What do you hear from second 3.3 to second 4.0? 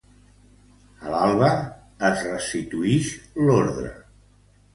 l'ordre.